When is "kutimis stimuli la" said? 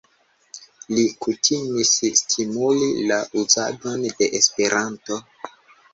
1.25-3.19